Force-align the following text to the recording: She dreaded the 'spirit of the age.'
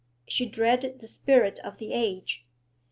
She 0.27 0.47
dreaded 0.47 0.99
the 0.99 1.05
'spirit 1.05 1.59
of 1.59 1.77
the 1.77 1.93
age.' 1.93 2.43